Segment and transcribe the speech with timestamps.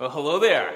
[0.00, 0.72] Well, hello there.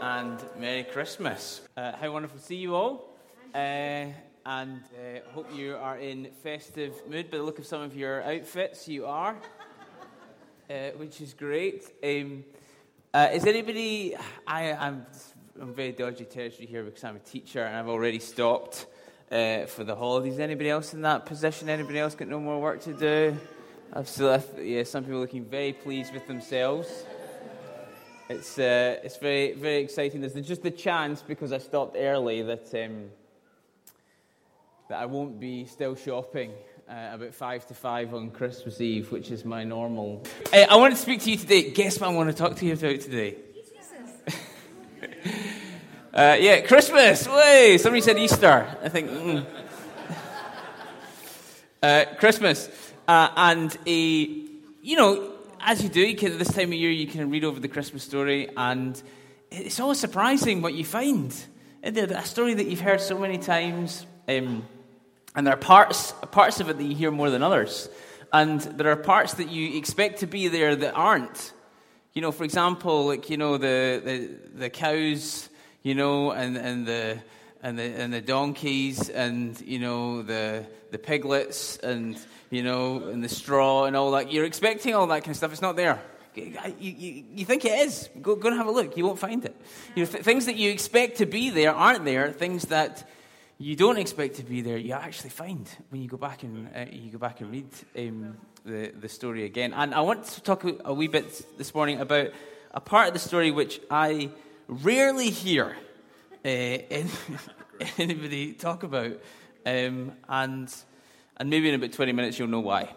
[0.00, 1.60] And Merry Christmas.
[1.76, 3.14] Uh, how wonderful to see you all.
[3.54, 4.06] Uh,
[4.46, 7.30] and uh, hope you are in festive mood.
[7.30, 9.36] By the look of some of your outfits, you are,
[10.70, 11.84] uh, which is great.
[12.02, 12.42] Um,
[13.12, 14.16] uh, is anybody?
[14.46, 15.04] I, I'm,
[15.60, 18.86] I'm very dodgy territory here because I'm a teacher and I've already stopped
[19.30, 20.38] uh, for the holidays.
[20.38, 21.68] Anybody else in that position?
[21.68, 23.36] Anybody else got no more work to do?
[23.92, 27.04] I've still, yeah, some people looking very pleased with themselves.
[28.28, 30.20] It's, uh, it's very, very exciting.
[30.20, 33.10] There's just the chance, because I stopped early, that, um,
[34.88, 36.52] that I won't be still shopping
[36.88, 40.24] uh, about 5 to 5 on Christmas Eve, which is my normal.
[40.52, 41.70] Uh, I want to speak to you today.
[41.70, 43.36] Guess what I want to talk to you about today?
[46.14, 47.26] uh, yeah, Christmas.
[47.26, 47.78] Way.
[47.78, 48.76] Somebody said Easter.
[48.82, 49.10] I think.
[49.10, 49.46] Mm.
[51.82, 52.70] Uh, Christmas.
[53.08, 55.31] Uh, and a, you know,
[55.62, 58.48] as you do, can, this time of year, you can read over the Christmas story,
[58.56, 59.00] and
[59.50, 61.34] it's always surprising what you find.
[61.84, 64.66] A story that you've heard so many times, um,
[65.34, 67.88] and there are parts, parts of it that you hear more than others.
[68.32, 71.52] And there are parts that you expect to be there that aren't.
[72.12, 75.48] You know, for example, like, you know, the, the, the cows,
[75.82, 77.22] you know, and, and the,
[77.62, 82.18] and the and the donkeys and you know the the piglets and
[82.50, 84.32] you know and the straw and all that.
[84.32, 85.52] You're expecting all that kind of stuff.
[85.52, 86.02] It's not there.
[86.34, 88.08] You, you, you think it is.
[88.22, 88.96] Go, go and have a look.
[88.96, 89.54] You won't find it.
[89.94, 92.32] You know, th- things that you expect to be there aren't there.
[92.32, 93.06] Things that
[93.58, 96.86] you don't expect to be there, you actually find when you go back and uh,
[96.90, 99.72] you go back and read um, the the story again.
[99.74, 102.28] And I want to talk a wee bit this morning about
[102.72, 104.30] a part of the story which I
[104.68, 105.76] rarely hear
[106.44, 106.48] uh,
[107.98, 109.12] anybody talk about.
[109.64, 110.74] Um, and,
[111.36, 112.88] and maybe in about 20 minutes you'll know why.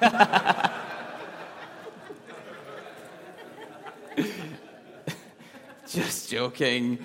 [5.88, 6.98] Just joking.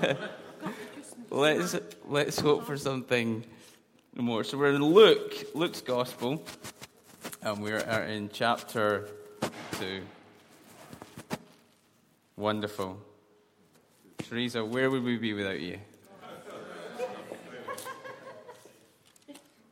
[1.30, 3.44] let's, let's hope for something
[4.16, 4.42] more.
[4.44, 6.44] So we're in Luke, Luke's Gospel,
[7.42, 9.08] and we're in chapter
[9.78, 10.00] 2.
[12.36, 13.09] Wonderful.
[14.30, 15.76] Teresa, where would we be without you?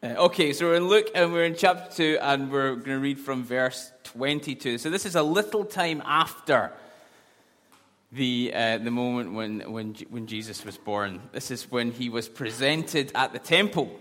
[0.03, 2.99] Uh, okay, so we're in Luke and we're in chapter 2 and we're going to
[2.99, 4.79] read from verse 22.
[4.79, 6.73] So this is a little time after
[8.11, 11.21] the, uh, the moment when, when, when Jesus was born.
[11.31, 13.97] This is when he was presented at the temple.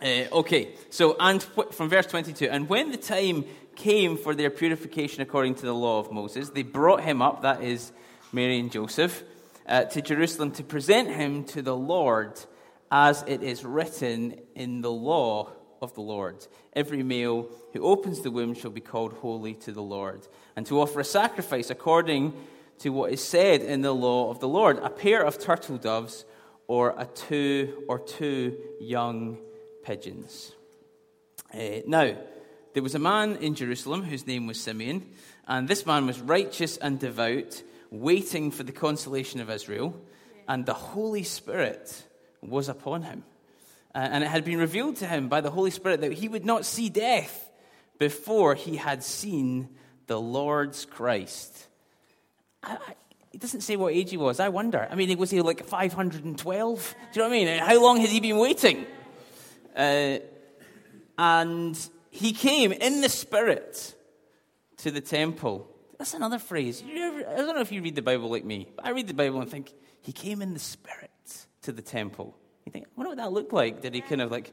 [0.00, 3.44] Uh, okay, so and from verse 22 And when the time
[3.76, 7.62] came for their purification according to the law of Moses, they brought him up, that
[7.62, 7.92] is
[8.32, 9.22] Mary and Joseph
[9.66, 12.40] uh, to Jerusalem to present him to the Lord,
[12.90, 16.46] as it is written in the law of the Lord.
[16.74, 20.26] Every male who opens the womb shall be called holy to the Lord,
[20.56, 22.32] and to offer a sacrifice according
[22.80, 26.24] to what is said in the law of the Lord a pair of turtle doves
[26.66, 29.38] or a two or two young
[29.82, 30.52] pigeons.
[31.52, 32.16] Uh, now,
[32.72, 35.10] there was a man in Jerusalem whose name was Simeon,
[35.48, 40.00] and this man was righteous and devout waiting for the consolation of Israel,
[40.48, 42.04] and the Holy Spirit
[42.40, 43.24] was upon him.
[43.94, 46.44] Uh, and it had been revealed to him by the Holy Spirit that he would
[46.44, 47.50] not see death
[47.98, 49.68] before he had seen
[50.06, 51.66] the Lord's Christ.
[52.62, 52.94] I, I,
[53.32, 54.40] it doesn't say what age he was.
[54.40, 54.86] I wonder.
[54.90, 56.94] I mean, was he like 512?
[57.12, 57.58] Do you know what I mean?
[57.58, 58.86] How long had he been waiting?
[59.76, 60.18] Uh,
[61.18, 63.94] and he came in the Spirit
[64.78, 65.69] to the temple
[66.00, 66.82] that's another phrase.
[66.82, 69.12] Ever, I don't know if you read the Bible like me, but I read the
[69.12, 71.10] Bible and think, he came in the Spirit
[71.60, 72.38] to the temple.
[72.64, 73.82] You think, I wonder what that looked like.
[73.82, 74.50] Did he kind of like.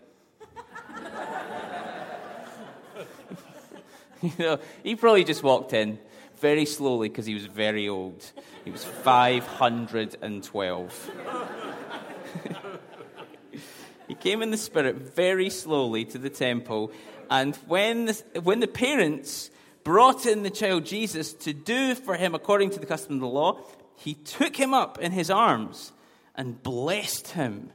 [4.22, 6.00] you know, he probably just walked in
[6.42, 8.30] very slowly because he was very old.
[8.66, 11.12] He was 512.
[14.10, 16.92] he came in the Spirit very slowly to the temple,
[17.30, 19.50] and when the, when the parents
[19.88, 23.28] brought in the child Jesus to do for him according to the custom of the
[23.28, 23.58] law,
[23.96, 25.94] he took him up in his arms
[26.36, 27.70] and blessed him.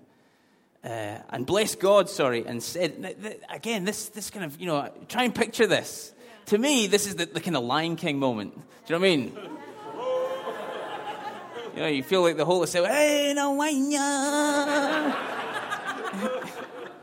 [0.85, 5.23] Uh, and blessed God, sorry, and said, again, this, this kind of, you know, try
[5.23, 6.13] and picture this.
[6.15, 6.25] Yeah.
[6.51, 8.57] To me, this is the, the, kind of Lion King moment.
[8.57, 8.61] Do
[8.93, 9.33] you know what I mean?
[11.77, 13.55] you know, you feel like the whole say, hey, no,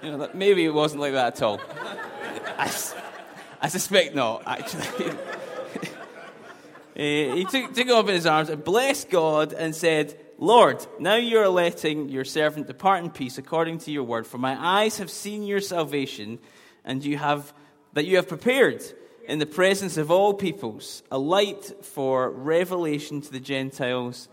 [0.04, 1.60] you know, maybe it wasn't like that at all.
[2.60, 2.70] I,
[3.62, 5.14] I suspect not, actually.
[6.96, 10.86] Eh, he took, took him up in his arms and blessed God and said, Lord,
[11.00, 14.58] now you are letting your servant depart in peace according to your word, for my
[14.60, 16.40] eyes have seen your salvation
[16.84, 17.54] and you have,
[17.94, 18.84] that you have prepared
[19.26, 24.28] in the presence of all peoples, a light for revelation to the Gentiles,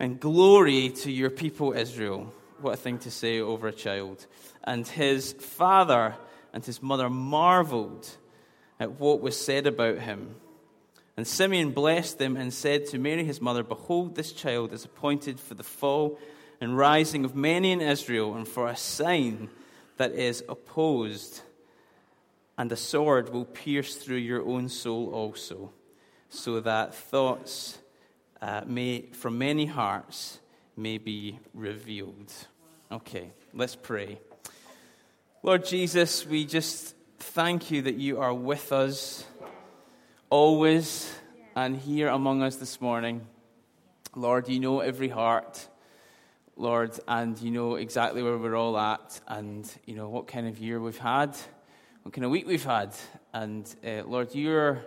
[0.00, 2.32] and glory to your people Israel.
[2.60, 4.26] What a thing to say over a child.
[4.64, 6.16] And his father
[6.52, 8.08] and his mother marveled
[8.78, 10.36] at what was said about him.
[11.16, 15.38] And Simeon blessed them and said to Mary his mother, Behold, this child is appointed
[15.38, 16.18] for the fall
[16.60, 19.48] and rising of many in Israel, and for a sign
[19.96, 21.42] that is opposed,
[22.56, 25.72] and a sword will pierce through your own soul also,
[26.28, 27.78] so that thoughts
[28.40, 30.38] uh, may, from many hearts
[30.76, 32.32] may be revealed.
[32.90, 34.18] Okay, let's pray.
[35.42, 36.94] Lord Jesus, we just
[37.32, 39.24] thank you that you are with us
[40.28, 41.12] always
[41.56, 43.26] and here among us this morning.
[44.14, 45.66] Lord, you know every heart.
[46.56, 50.58] Lord, and you know exactly where we're all at, and you know what kind of
[50.58, 51.36] year we've had,
[52.02, 52.94] what kind of week we've had.
[53.32, 54.84] And uh, Lord, your,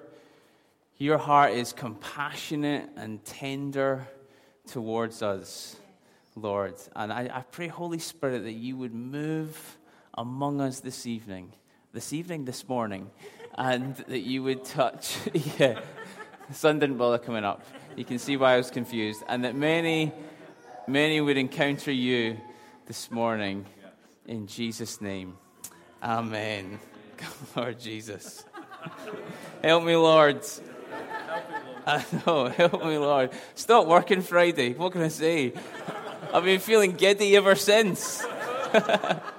[0.98, 4.07] your heart is compassionate and tender
[4.68, 5.75] towards us,
[6.36, 6.75] Lord.
[6.95, 9.78] And I, I pray, Holy Spirit, that you would move
[10.13, 11.51] among us this evening,
[11.98, 13.10] this evening, this morning,
[13.58, 15.18] and that you would touch.
[15.58, 15.80] yeah,
[16.48, 17.64] the sun didn't bother coming up.
[17.96, 19.24] You can see why I was confused.
[19.28, 20.14] And that many
[20.86, 22.38] many would encounter you
[22.86, 23.66] this morning
[24.28, 25.38] in Jesus' name.
[26.04, 26.80] Amen.
[27.56, 28.46] Lord Jesus.
[29.64, 30.46] Help me, Lord.
[31.88, 33.32] I know, help me, Lord.
[33.56, 34.76] Stop working Friday.
[34.76, 35.52] What can I say?
[36.32, 38.24] I've been feeling giddy ever since.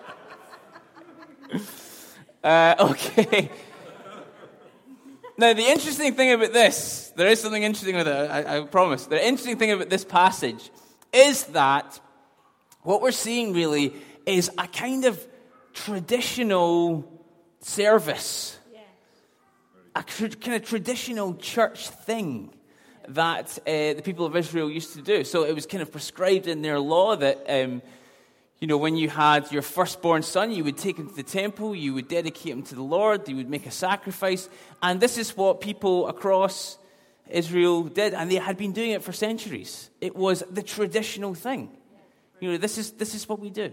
[2.42, 3.50] uh, okay.
[5.36, 9.06] Now, the interesting thing about this, there is something interesting with it, I, I promise.
[9.06, 10.70] The interesting thing about this passage
[11.12, 12.00] is that
[12.82, 13.94] what we're seeing really
[14.26, 15.24] is a kind of
[15.74, 17.08] traditional
[17.60, 18.58] service,
[19.94, 22.52] a tr- kind of traditional church thing
[23.06, 25.22] that uh, the people of Israel used to do.
[25.22, 27.44] So it was kind of prescribed in their law that.
[27.48, 27.82] Um,
[28.60, 31.76] you know, when you had your firstborn son, you would take him to the temple,
[31.76, 34.48] you would dedicate him to the Lord, you would make a sacrifice.
[34.82, 36.76] And this is what people across
[37.30, 39.90] Israel did, and they had been doing it for centuries.
[40.00, 41.70] It was the traditional thing.
[42.40, 43.72] You know, this is, this is what we do.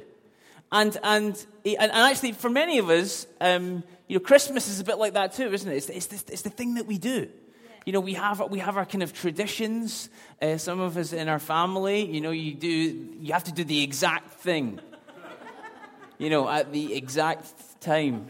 [0.71, 4.97] And, and, and actually, for many of us, um, you know, Christmas is a bit
[4.97, 5.75] like that too, isn't it?
[5.75, 7.29] It's, it's, the, it's the thing that we do.
[7.85, 10.09] You know, we have, we have our kind of traditions.
[10.41, 13.63] Uh, some of us in our family, you know, you, do, you have to do
[13.63, 14.79] the exact thing.
[16.17, 18.27] You know, at the exact time.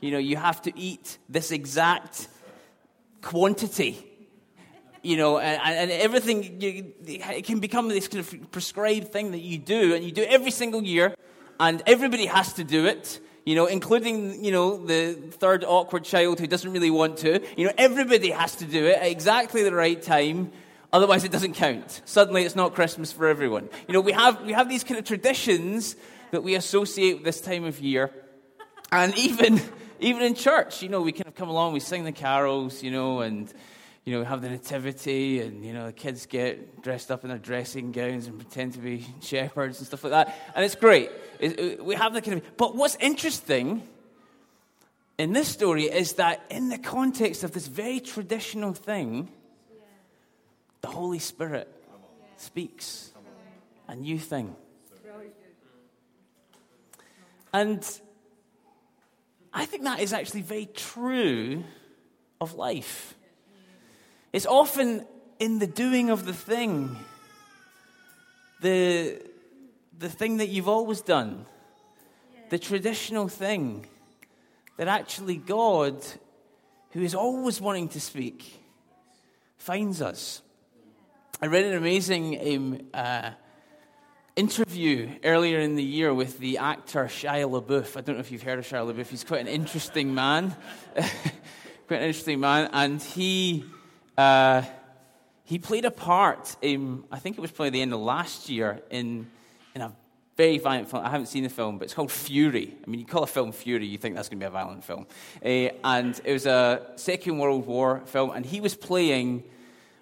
[0.00, 2.28] You know, you have to eat this exact
[3.22, 4.06] quantity
[5.06, 9.56] you know, and, and everything, it can become this kind of prescribed thing that you
[9.56, 11.14] do, and you do every single year,
[11.60, 16.40] and everybody has to do it, you know, including, you know, the third awkward child
[16.40, 17.40] who doesn't really want to.
[17.56, 20.50] You know, everybody has to do it at exactly the right time,
[20.92, 22.02] otherwise it doesn't count.
[22.04, 23.68] Suddenly it's not Christmas for everyone.
[23.86, 25.94] You know, we have, we have these kind of traditions
[26.32, 28.10] that we associate with this time of year,
[28.90, 29.60] and even,
[30.00, 32.90] even in church, you know, we kind of come along, we sing the carols, you
[32.90, 33.52] know, and
[34.06, 37.28] you know, we have the nativity and, you know, the kids get dressed up in
[37.28, 40.38] their dressing gowns and pretend to be shepherds and stuff like that.
[40.54, 41.10] And it's great.
[41.40, 42.56] It, we have that kind of.
[42.56, 43.82] But what's interesting
[45.18, 49.28] in this story is that in the context of this very traditional thing,
[50.82, 51.68] the Holy Spirit
[52.36, 53.10] speaks
[53.88, 54.54] a new thing.
[57.52, 57.84] And
[59.52, 61.64] I think that is actually very true
[62.40, 63.15] of life.
[64.36, 65.06] It's often
[65.38, 66.94] in the doing of the thing,
[68.60, 69.18] the,
[69.98, 71.46] the thing that you've always done,
[72.50, 73.86] the traditional thing,
[74.76, 76.04] that actually God,
[76.90, 78.60] who is always wanting to speak,
[79.56, 80.42] finds us.
[81.40, 83.30] I read an amazing um, uh,
[84.36, 87.96] interview earlier in the year with the actor Shia LaBeouf.
[87.96, 89.06] I don't know if you've heard of Shia LaBeouf.
[89.06, 90.54] He's quite an interesting man.
[90.94, 92.68] quite an interesting man.
[92.74, 93.64] And he
[94.16, 94.62] uh,
[95.44, 98.82] he played a part in, I think it was probably the end of last year,
[98.90, 99.28] in,
[99.74, 99.92] in a
[100.36, 101.04] very violent film.
[101.04, 102.74] I haven't seen the film, but it's called Fury.
[102.84, 104.84] I mean, you call a film Fury, you think that's going to be a violent
[104.84, 105.06] film.
[105.44, 109.44] Uh, and it was a Second World War film, and he was playing,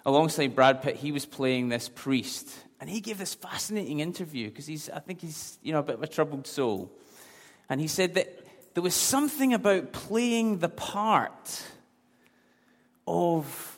[0.05, 2.49] alongside Brad Pitt, he was playing this priest.
[2.81, 5.95] And he gave this fascinating interview because he's, I think he's, you know, a bit
[5.95, 6.91] of a troubled soul.
[7.69, 11.63] And he said that there was something about playing the part
[13.07, 13.74] of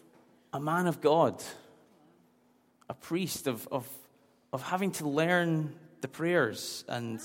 [0.53, 1.43] a man of God,
[2.89, 3.87] a priest, of, of,
[4.53, 7.19] of having to learn the prayers, and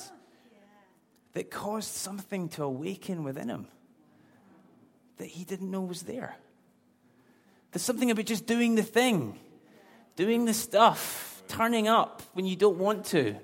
[1.34, 3.66] that caused something to awaken within him.
[5.22, 6.36] that he didn't know was there.
[7.70, 9.38] There's something about just doing the thing,
[10.16, 13.36] doing the stuff, turning up when you don't want to.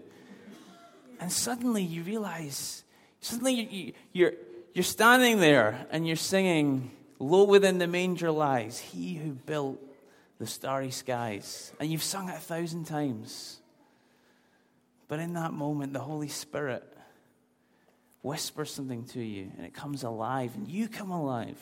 [1.21, 2.85] And suddenly you realize,
[3.21, 4.33] suddenly you, you're,
[4.75, 9.81] you're standing there and you're singing, Lo within the manger lies he who built
[10.39, 11.73] the starry skies.
[11.81, 13.59] And you've sung it a thousand times.
[15.09, 16.85] But in that moment, the Holy Spirit
[18.23, 21.59] whispers something to you and it comes alive and you come alive.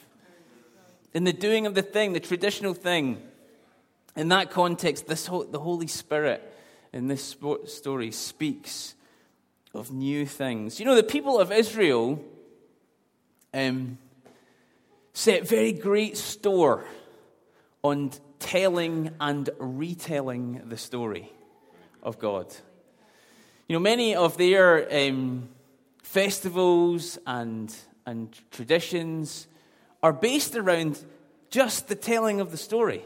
[1.14, 3.22] In the doing of the thing, the traditional thing,
[4.16, 6.42] in that context, this, the Holy Spirit
[6.92, 7.36] in this
[7.66, 8.94] story speaks
[9.72, 10.80] of new things.
[10.80, 12.22] You know, the people of Israel
[13.54, 13.98] um,
[15.16, 16.84] set very great store
[17.82, 21.32] on telling and retelling the story
[22.02, 22.54] of God.
[23.66, 25.48] You know, many of their um,
[26.02, 29.48] festivals and, and traditions
[30.02, 31.02] are based around
[31.48, 33.02] just the telling of the story.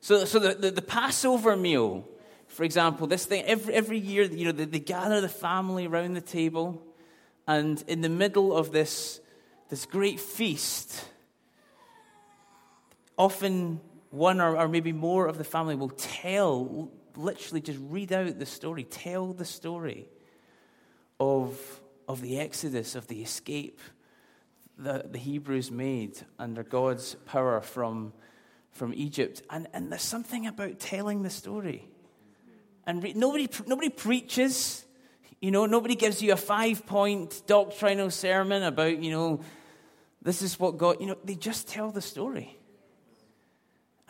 [0.00, 2.06] So, so the, the, the Passover meal,
[2.46, 6.14] for example, this thing, every, every year, you know, they, they gather the family around
[6.14, 6.80] the table,
[7.48, 9.20] and in the middle of this,
[9.70, 11.08] this great feast,
[13.16, 18.38] often one or, or maybe more of the family will tell, literally just read out
[18.38, 20.06] the story, tell the story
[21.18, 21.58] of,
[22.08, 23.80] of the Exodus, of the escape
[24.78, 28.12] that the Hebrews made under God's power from,
[28.70, 29.42] from Egypt.
[29.48, 31.88] And, and there's something about telling the story.
[32.86, 34.84] And re- nobody, nobody preaches,
[35.40, 39.40] you know, nobody gives you a five point doctrinal sermon about, you know,
[40.20, 42.58] this is what God, you know, they just tell the story.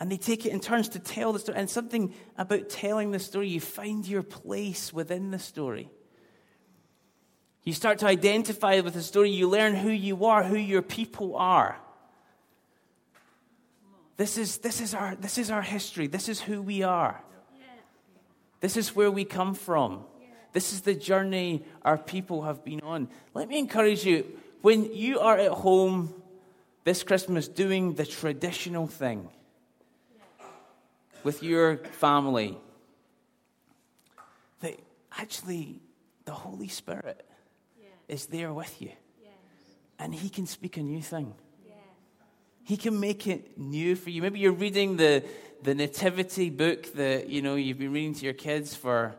[0.03, 1.57] And they take it in turns to tell the story.
[1.57, 5.89] And something about telling the story, you find your place within the story.
[7.63, 9.31] You start to identify with the story.
[9.31, 11.77] You learn who you are, who your people are.
[14.17, 16.07] This is, this is, our, this is our history.
[16.07, 17.23] This is who we are.
[18.59, 20.03] This is where we come from.
[20.51, 23.07] This is the journey our people have been on.
[23.33, 24.25] Let me encourage you
[24.61, 26.13] when you are at home
[26.83, 29.29] this Christmas doing the traditional thing
[31.23, 32.57] with your family,
[34.61, 34.79] that
[35.17, 35.81] actually
[36.25, 37.25] the Holy Spirit
[37.79, 37.87] yeah.
[38.07, 38.91] is there with you.
[39.21, 39.31] Yes.
[39.99, 41.33] And He can speak a new thing.
[41.65, 41.75] Yes.
[42.63, 44.21] He can make it new for you.
[44.21, 45.23] Maybe you're reading the,
[45.61, 49.15] the nativity book that, you know, you've been reading to your kids for,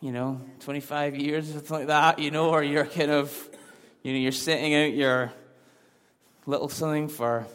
[0.00, 3.50] you know, 25 years or something like that, you know, or you're kind of,
[4.02, 5.32] you know, you're setting out your
[6.46, 7.46] little something for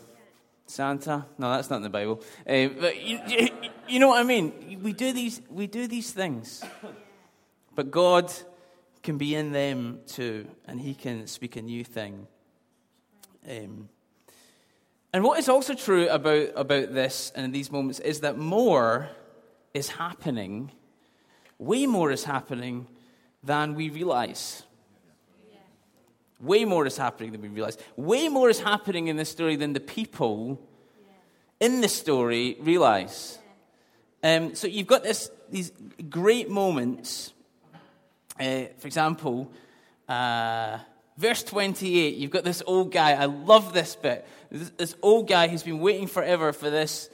[0.69, 1.25] Santa?
[1.37, 2.21] No, that's not in the Bible.
[2.47, 3.49] Uh, but you, you,
[3.87, 4.79] you, know what I mean?
[4.83, 6.63] We do these, we do these things,
[7.73, 8.31] but God
[9.01, 12.27] can be in them too, and He can speak a new thing.
[13.49, 13.89] Um,
[15.11, 19.09] and what is also true about, about this and in these moments is that more
[19.73, 20.71] is happening,
[21.57, 22.87] way more is happening
[23.43, 24.63] than we realize.
[26.39, 27.77] Way more is happening than we realize.
[27.97, 30.61] Way more is happening in this story than the people
[31.59, 33.37] in the story realize.
[34.23, 35.71] Um, so you've got this, these
[36.09, 37.33] great moments.
[38.39, 39.51] Uh, for example,
[40.07, 40.79] uh,
[41.17, 43.11] verse 28, you've got this old guy.
[43.11, 44.25] I love this bit.
[44.49, 47.09] This, this old guy who's been waiting forever for this,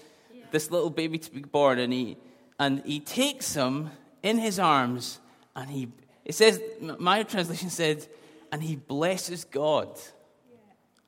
[0.51, 2.17] this little baby to be born, and he,
[2.59, 3.89] and he takes him
[4.21, 5.19] in his arms,
[5.55, 5.91] and he,
[6.23, 6.61] it says,
[6.99, 8.07] my translation said,
[8.51, 9.89] and he blesses God.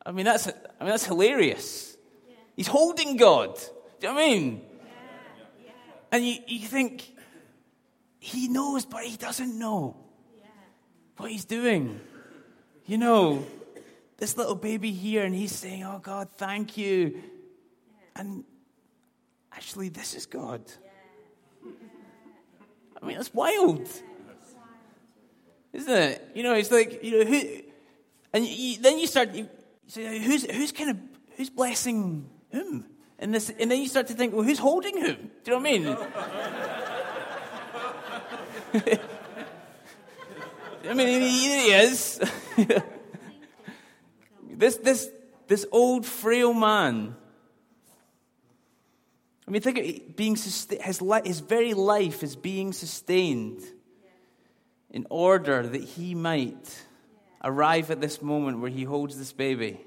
[0.06, 0.52] I mean, that's, I
[0.84, 1.98] mean, that's hilarious.
[2.56, 3.56] He's holding God.
[4.00, 4.62] Do you know what I mean?
[6.12, 7.14] And you, you think,
[8.20, 9.96] he knows, but he doesn't know
[11.18, 12.00] what he's doing.
[12.86, 13.46] You know,
[14.18, 17.22] this little baby here, and he's saying, Oh, God, thank you.
[18.16, 18.44] And
[19.52, 20.62] actually, this is God.
[23.02, 23.88] I mean, that's wild
[25.74, 26.32] isn't it?
[26.34, 27.42] You know, it's like you know who,
[28.34, 29.50] and you, then you start you
[29.88, 30.98] say who's who's kind of
[31.36, 32.86] who's blessing whom,
[33.20, 35.32] and this, and then you start to think, well, who's holding whom?
[35.44, 35.98] Do you know what I mean?
[40.90, 42.22] I mean, he is.
[44.50, 45.10] this this
[45.48, 47.16] this old frail man.
[49.48, 53.64] I mean, think of it, being his, his very life is being sustained
[54.98, 56.84] in order that he might
[57.44, 59.80] arrive at this moment where he holds this baby.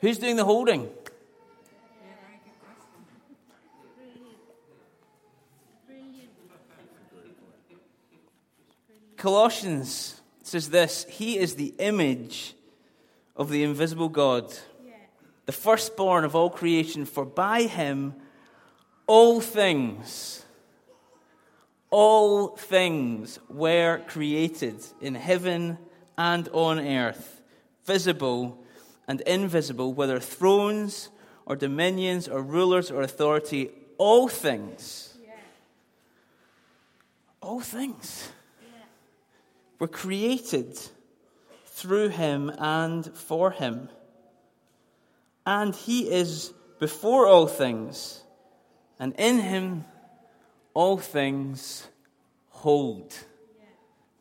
[0.00, 0.88] Who's doing the holding?
[9.18, 12.54] Colossians says this He is the image
[13.36, 14.50] of the invisible God,
[15.44, 18.14] the firstborn of all creation, for by him
[19.06, 20.41] all things,
[21.92, 25.76] all things were created in heaven
[26.16, 27.42] and on earth,
[27.84, 28.58] visible
[29.06, 31.10] and invisible, whether thrones
[31.44, 35.14] or dominions or rulers or authority, all things.
[37.42, 38.30] All things
[39.78, 40.78] were created
[41.66, 43.90] through him and for him.
[45.44, 48.22] And he is before all things,
[48.98, 49.84] and in him
[50.74, 51.86] all things
[52.48, 53.14] hold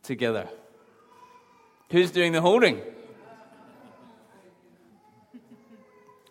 [0.04, 0.48] together.
[1.92, 2.82] Who's doing the holding?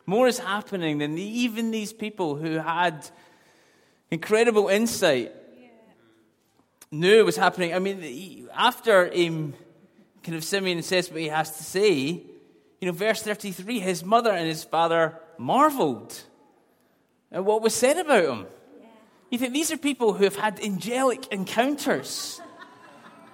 [0.06, 3.08] More is happening than even these people who had
[4.10, 5.32] incredible insight
[6.90, 7.74] knew it was happening.
[7.74, 9.54] I mean, after um,
[10.22, 12.24] kind of Simeon says what he has to say,
[12.80, 16.20] you know, verse 33, his mother and his father marveled
[17.30, 18.46] at what was said about him.
[19.30, 22.40] You think these are people who have had angelic encounters.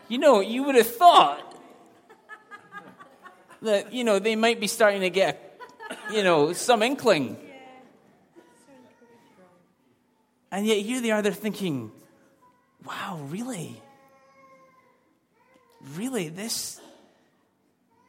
[0.09, 1.55] You know, you would have thought
[3.63, 5.59] that, you know, they might be starting to get,
[6.13, 7.39] you know, some inkling.
[10.53, 11.91] And yet here they are, they're thinking,
[12.85, 13.81] wow, really?
[15.95, 16.79] Really, this,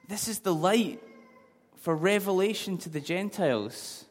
[0.09, 1.01] this is the light
[1.77, 4.06] for revelation to the Gentiles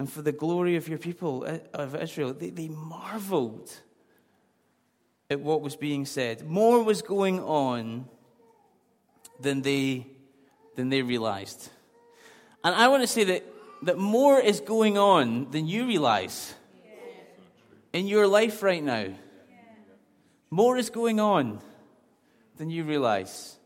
[0.00, 2.32] and for the glory of your people uh, of Israel.
[2.32, 3.70] They, they marveled
[5.28, 6.48] at what was being said.
[6.48, 8.08] More was going on
[9.38, 10.06] than they,
[10.74, 11.68] than they realized.
[12.64, 13.44] And I want to say that,
[13.82, 16.54] that more is going on than you realize
[17.92, 19.08] in your life right now.
[20.48, 21.60] More is going on
[22.56, 23.58] than you realize.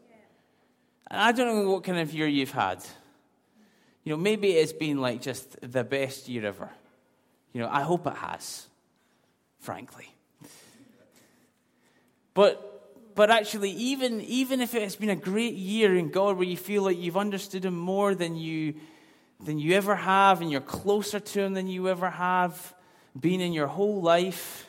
[1.09, 2.85] And I don't know what kind of year you've had.
[4.05, 6.71] You know, maybe it's been like just the best year ever.
[7.53, 8.67] You know, I hope it has,
[9.61, 10.09] frankly.
[12.35, 12.75] But
[13.15, 16.83] but actually, even, even if it's been a great year in God where you feel
[16.83, 18.75] like you've understood Him more than you,
[19.45, 22.75] than you ever have, and you're closer to Him than you ever have
[23.19, 24.69] been in your whole life,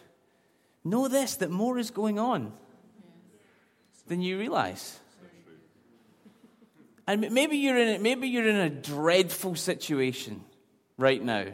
[0.84, 2.54] know this that more is going on
[4.08, 5.00] than you realize.
[7.08, 10.44] And maybe you're in, maybe you're in a dreadful situation
[10.98, 11.46] right now.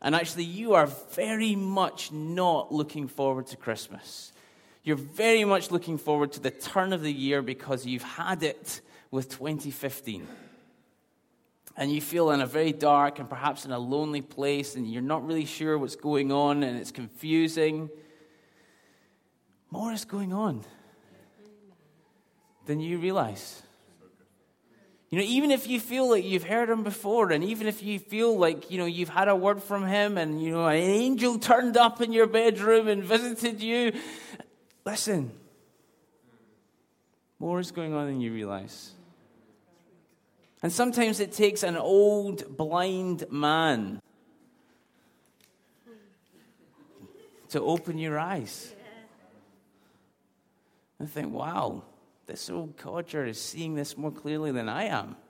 [0.00, 4.32] And actually, you are very much not looking forward to Christmas.
[4.82, 8.82] You're very much looking forward to the turn of the year because you've had it
[9.10, 10.26] with 2015.
[11.76, 15.02] And you feel in a very dark and perhaps in a lonely place, and you're
[15.02, 17.88] not really sure what's going on, and it's confusing.
[19.70, 20.64] More is going on
[22.66, 23.62] than you realize.
[25.14, 28.00] You know, even if you feel like you've heard him before, and even if you
[28.00, 31.38] feel like, you know, you've had a word from him, and, you know, an angel
[31.38, 33.92] turned up in your bedroom and visited you,
[34.84, 35.30] listen,
[37.38, 38.90] more is going on than you realize.
[40.64, 44.00] And sometimes it takes an old blind man
[47.50, 48.74] to open your eyes
[50.98, 51.84] and think, wow,
[52.26, 55.16] this oh, old codger is seeing this more clearly than I am.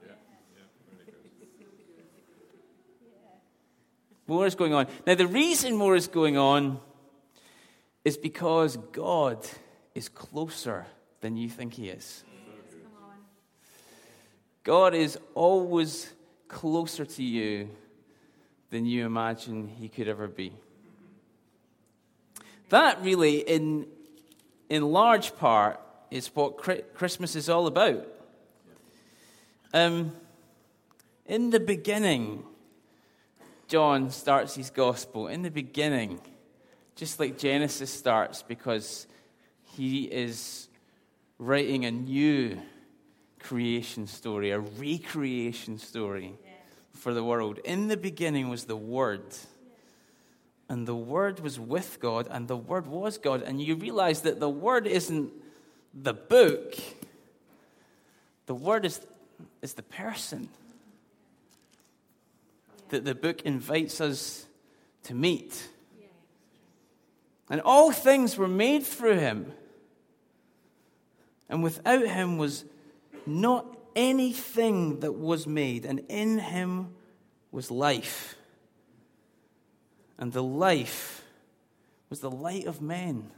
[4.27, 4.87] More is going on.
[5.07, 6.81] Now, the reason more is going on
[8.05, 9.47] is because God
[9.95, 10.87] is closer
[11.21, 12.25] than you think He is.
[14.63, 16.11] God is always
[16.49, 17.69] closer to you
[18.71, 20.53] than you imagine He could ever be.
[22.71, 23.87] That really, in,
[24.71, 25.81] in large part,
[26.15, 26.57] is what
[26.95, 28.07] Christmas is all about.
[29.73, 30.13] Um,
[31.27, 32.45] in the beginning,
[33.67, 35.27] John starts his gospel.
[35.27, 36.21] In the beginning,
[36.95, 39.09] just like Genesis starts, because
[39.65, 40.69] he is
[41.41, 42.61] writing a new
[43.41, 46.35] creation story, a recreation story
[46.93, 47.59] for the world.
[47.65, 49.35] In the beginning was the Word.
[50.69, 53.43] And the Word was with God, and the Word was God.
[53.43, 55.33] And you realize that the Word isn't
[55.95, 56.75] the book,
[58.47, 59.01] the word is,
[59.63, 60.49] is the person
[62.89, 64.47] that the book invites us
[65.05, 65.69] to meet.
[67.51, 69.53] And all things were made through him.
[71.49, 72.65] And without him was
[73.27, 75.85] not anything that was made.
[75.85, 76.89] And in him
[77.53, 78.37] was life.
[80.19, 81.23] And the life
[82.09, 83.31] was the light of men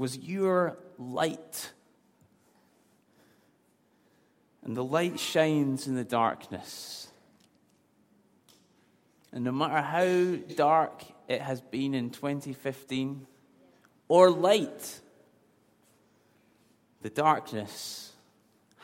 [0.00, 1.72] was your light.
[4.62, 7.08] And the light shines in the darkness.
[9.32, 13.26] And no matter how dark it has been in 2015,
[14.08, 15.00] or light,
[17.00, 18.12] the darkness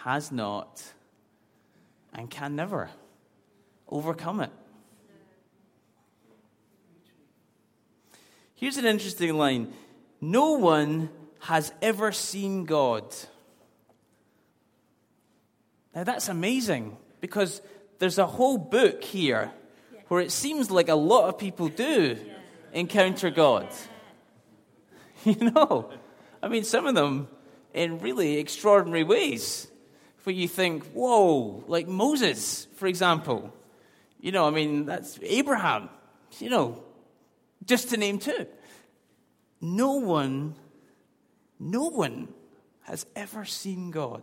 [0.05, 0.83] has not
[2.15, 2.89] and can never
[3.89, 4.51] overcome it.
[8.55, 9.75] Here's an interesting line
[10.21, 11.11] No one
[11.47, 13.05] has ever seen God.
[15.95, 17.63] Now that's amazing because
[18.01, 19.53] there's a whole book here
[20.09, 22.19] where it seems like a lot of people do
[22.73, 23.69] encounter God.
[25.25, 25.91] You know,
[26.41, 27.27] I mean, some of them
[27.75, 29.67] in really extraordinary ways
[30.23, 33.53] where you think, whoa, like Moses, for example.
[34.21, 35.89] You know, I mean, that's Abraham,
[36.39, 36.81] you know,
[37.65, 38.47] just to name two.
[39.61, 40.55] No one,
[41.59, 42.29] no one
[42.83, 44.23] has ever seen God.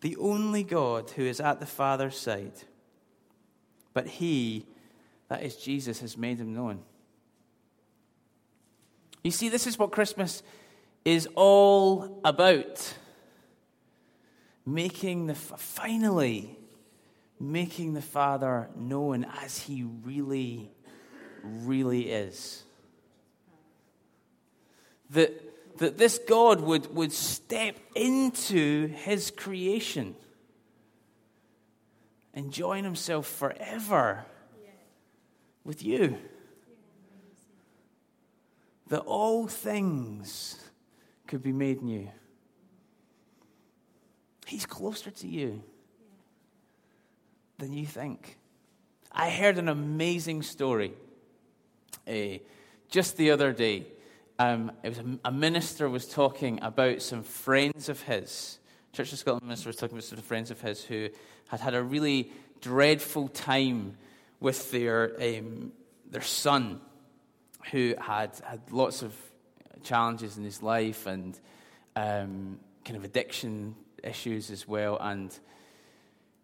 [0.00, 2.52] The only God who is at the Father's side.
[3.92, 4.66] But He,
[5.28, 6.80] that is Jesus, has made him known.
[9.22, 10.42] You see, this is what Christmas
[11.04, 12.94] is all about.
[14.66, 16.58] Making the, finally,
[17.40, 20.70] making the Father known as He really,
[21.42, 22.62] really is.
[25.10, 30.14] That, that this God would, would step into His creation
[32.32, 34.24] and join Himself forever
[35.64, 36.18] with you
[38.88, 40.60] that all things
[41.26, 42.08] could be made new.
[44.46, 45.62] He's closer to you
[47.58, 48.38] than you think.
[49.10, 50.92] I heard an amazing story
[52.06, 52.38] uh,
[52.90, 53.86] just the other day.
[54.38, 58.58] Um, it was a, a, minister was talking about some friends of his.
[58.92, 61.08] Church of Scotland minister was talking about some friends of his who
[61.48, 63.96] had had a really dreadful time
[64.40, 65.72] with their um,
[66.10, 66.80] their son
[67.70, 69.14] who had had lots of
[69.84, 71.38] challenges in his life and
[71.94, 74.98] um, kind of addiction issues as well.
[75.00, 75.36] And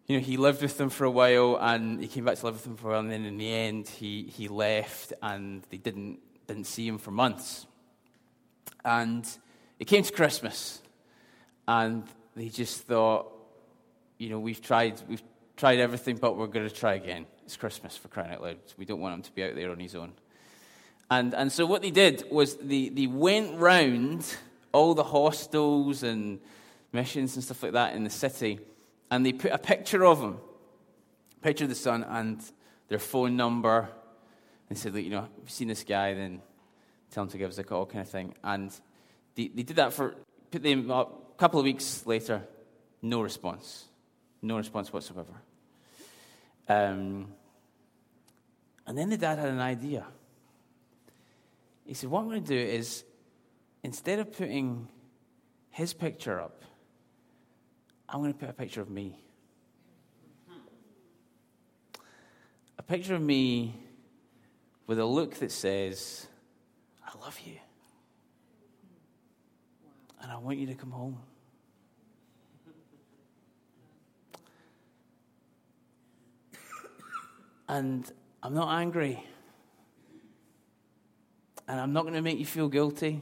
[0.07, 2.55] you know, he lived with them for a while, and he came back to live
[2.55, 2.99] with them for a while.
[3.01, 7.11] And then in the end, he he left, and they didn't didn't see him for
[7.11, 7.67] months.
[8.83, 9.27] And
[9.79, 10.81] it came to Christmas,
[11.67, 12.03] and
[12.35, 13.31] they just thought,
[14.17, 15.23] you know, we've tried we've
[15.57, 17.25] tried everything, but we're going to try again.
[17.45, 18.57] It's Christmas for crying out loud.
[18.77, 20.13] We don't want him to be out there on his own.
[21.11, 24.25] And, and so what they did was they, they went round
[24.71, 26.39] all the hostels and
[26.93, 28.59] missions and stuff like that in the city,
[29.11, 30.37] and they put a picture of him,
[31.37, 32.41] a picture of the son, and
[32.87, 33.89] their phone number,
[34.69, 36.41] and said, you know, if you've seen this guy, then
[37.11, 38.33] tell him to give us a call, kind of thing.
[38.43, 38.71] And
[39.35, 40.15] they, they did that for
[40.49, 41.33] put them up.
[41.35, 42.43] A couple of weeks later,
[43.01, 43.85] no response,
[44.41, 45.33] no response whatsoever.
[46.67, 47.27] Um,
[48.85, 50.05] and then the dad had an idea.
[51.85, 53.03] He said, What I'm going to do is,
[53.83, 54.87] instead of putting
[55.69, 56.63] his picture up,
[58.07, 59.17] I'm going to put a picture of me.
[62.77, 63.75] A picture of me
[64.85, 66.27] with a look that says,
[67.13, 67.55] I love you.
[70.21, 71.17] And I want you to come home.
[77.67, 78.09] And
[78.43, 79.23] I'm not angry.
[81.67, 83.21] And I'm not going to make you feel guilty.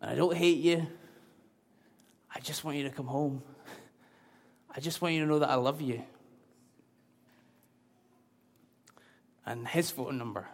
[0.00, 0.86] And I don't hate you.
[2.34, 3.42] I just want you to come home.
[4.74, 6.02] I just want you to know that I love you.
[9.46, 10.48] And his phone number.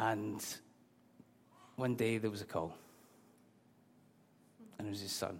[0.00, 0.44] And
[1.76, 2.74] one day there was a call.
[4.78, 5.38] And it was his son.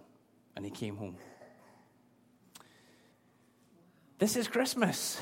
[0.55, 1.17] And he came home.
[4.19, 5.19] This is Christmas.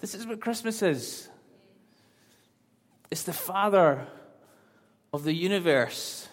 [0.00, 1.28] This is what Christmas is
[3.12, 4.06] it's the Father
[5.12, 6.26] of the universe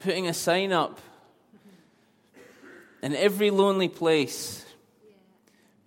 [0.00, 0.98] putting a sign up
[3.02, 4.66] in every lonely place.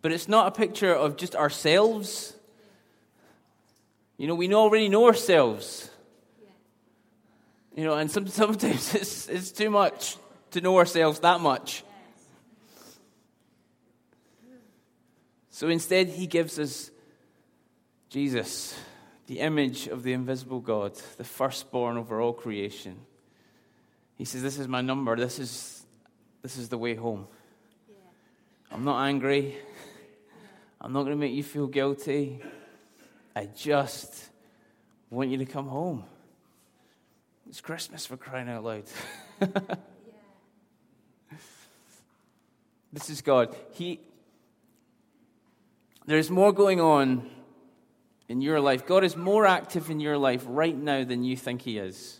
[0.01, 2.32] But it's not a picture of just ourselves.
[4.17, 5.89] You know, we already know ourselves.
[7.75, 10.17] You know, and some, sometimes it's, it's too much
[10.51, 11.83] to know ourselves that much.
[15.49, 16.91] So instead, he gives us
[18.09, 18.79] Jesus,
[19.27, 22.97] the image of the invisible God, the firstborn over all creation.
[24.15, 25.15] He says, This is my number.
[25.15, 25.85] This is,
[26.41, 27.27] this is the way home.
[27.89, 27.95] Yeah.
[28.71, 29.55] I'm not angry.
[30.81, 32.41] I'm not going to make you feel guilty.
[33.35, 34.29] I just
[35.09, 36.03] want you to come home.
[37.49, 38.83] It's Christmas for crying out loud.
[42.93, 43.55] this is God.
[43.71, 43.99] He,
[46.05, 47.29] there's more going on
[48.29, 48.85] in your life.
[48.85, 52.19] God is more active in your life right now than you think He is.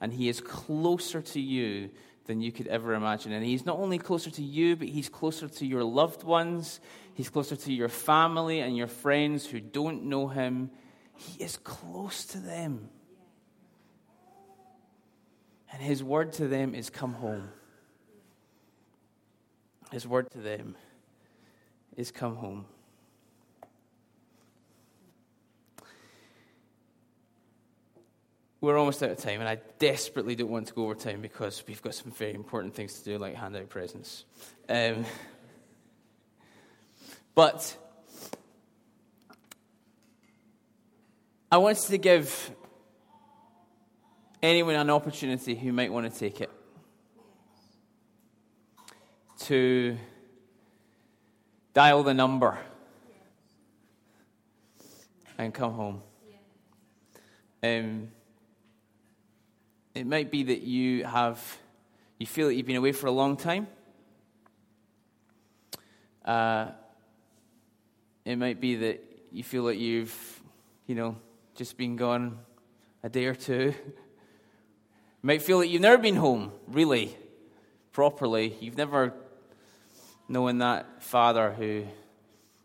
[0.00, 1.90] And He is closer to you
[2.26, 3.32] than you could ever imagine.
[3.32, 6.80] And He's not only closer to you, but He's closer to your loved ones.
[7.20, 10.70] He's closer to your family and your friends who don't know Him.
[11.14, 12.88] He is close to them.
[15.70, 17.50] And His word to them is come home.
[19.92, 20.76] His word to them
[21.94, 22.64] is come home.
[28.62, 31.62] we're almost out of time, and I desperately don't want to go over time because
[31.66, 34.24] we've got some very important things to do, like hand out presents.
[34.68, 35.04] Um,
[37.34, 37.76] but
[41.50, 42.50] I wanted to give
[44.42, 46.50] anyone an opportunity who might want to take it
[49.40, 49.96] to
[51.72, 52.58] dial the number
[55.38, 56.02] and come home.
[57.62, 58.10] Um,
[59.94, 61.58] it might be that you have,
[62.18, 63.66] you feel that you've been away for a long time.
[66.24, 66.68] Uh,
[68.24, 70.42] it might be that you feel that you've,
[70.86, 71.16] you know,
[71.54, 72.38] just been gone
[73.02, 73.74] a day or two.
[73.86, 73.92] You
[75.22, 77.16] might feel that you've never been home, really,
[77.92, 78.56] properly.
[78.60, 79.14] You've never
[80.28, 81.84] known that Father who,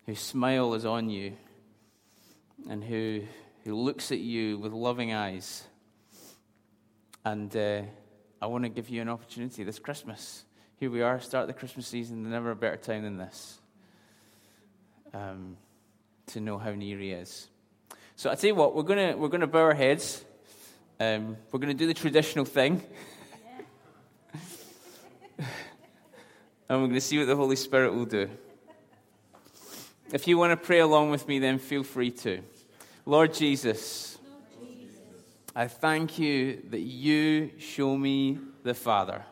[0.06, 1.34] whose smile is on you
[2.70, 3.22] and who,
[3.64, 5.64] who looks at you with loving eyes.
[7.24, 7.82] And uh,
[8.42, 10.44] I want to give you an opportunity this Christmas.
[10.78, 13.60] Here we are, start the Christmas season, never a better time than this
[15.14, 15.58] um,
[16.28, 17.48] to know how near He is.
[18.16, 20.24] So I tell you what, we're to we're gonna bow our heads.
[21.00, 22.82] Um, we're to do the traditional thing.
[26.70, 28.30] and we're to see what the Holy Spirit will do.
[30.14, 32.42] If you want to pray along with me, then feel free to.
[33.06, 34.18] Lord Jesus.
[35.58, 39.24] I thank you that you show me the Father.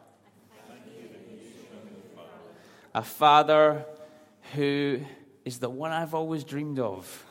[2.93, 3.85] A Father
[4.53, 5.01] who
[5.45, 7.25] is the one I've always dreamed of.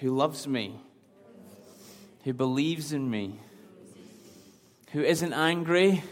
[0.00, 0.80] Who loves me,
[2.24, 3.38] who believes in me,
[4.92, 6.02] who isn't angry,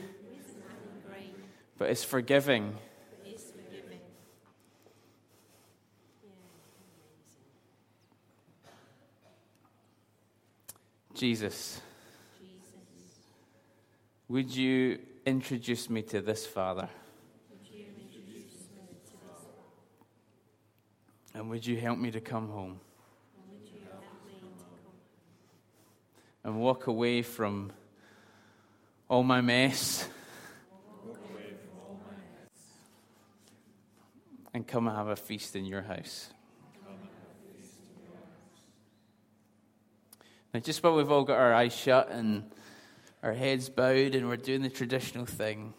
[1.76, 2.76] but is forgiving
[11.20, 11.82] Jesus,
[14.26, 16.88] would you introduce me to this Father?
[21.40, 22.80] And would you help me to come home?
[26.44, 27.72] And walk away from
[29.08, 30.06] all my mess.
[34.52, 36.28] And come and have a feast in your house.
[40.52, 42.50] Now, just while we've all got our eyes shut and
[43.22, 45.72] our heads bowed and we're doing the traditional thing,